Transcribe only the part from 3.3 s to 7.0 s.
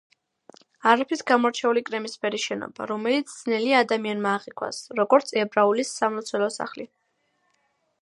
ძნელია ადამიანმა აღიქვას, როგორც ებრაული სამლოცველო სახლი.